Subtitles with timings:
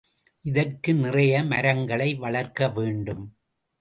[0.45, 3.23] இதற்கு நிறைய மரங்களை வளர்க்க வேண்டும்.